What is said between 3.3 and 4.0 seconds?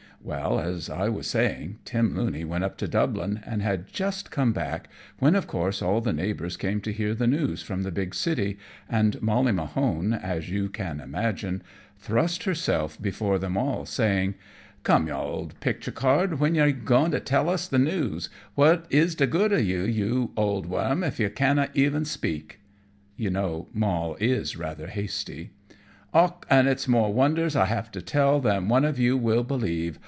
and had